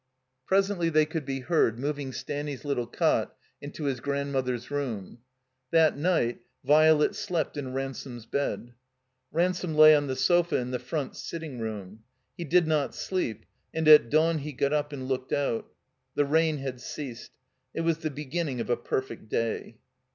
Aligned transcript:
Presently 0.47 0.89
they 0.89 1.05
could 1.05 1.25
be 1.25 1.41
heard 1.41 1.77
moving 1.77 2.11
Staxmy's 2.11 2.65
little 2.65 2.87
cot 2.87 3.35
into 3.61 3.83
his 3.83 3.99
grandmother's 3.99 4.71
room. 4.71 5.19
That 5.69 5.95
night 5.95 6.41
Violet 6.65 7.13
slept 7.13 7.55
in 7.55 7.73
Ransome's 7.75 8.25
bed. 8.25 8.73
Ransome 9.31 9.75
lay 9.75 9.95
on 9.95 10.07
the 10.07 10.15
sofa 10.15 10.55
in 10.55 10.71
the 10.71 10.79
front 10.79 11.15
sitting 11.15 11.59
room. 11.59 11.99
He 12.35 12.43
did 12.45 12.65
not 12.65 12.95
sleep, 12.95 13.45
and 13.75 13.87
at 13.87 14.09
dawn 14.09 14.39
he 14.39 14.53
got 14.53 14.73
up 14.73 14.91
and 14.91 15.07
looked 15.07 15.33
out. 15.33 15.71
The 16.15 16.25
rain 16.25 16.57
had 16.57 16.81
ceased. 16.81 17.33
It 17.75 17.81
was 17.81 17.99
the 17.99 18.09
beginning 18.09 18.59
of 18.59 18.71
a 18.71 18.77
perfect 18.77 19.29
day. 19.29 19.77